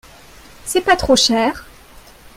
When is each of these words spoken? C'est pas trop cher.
C'est 0.65 0.81
pas 0.81 0.95
trop 0.95 1.15
cher. 1.15 1.67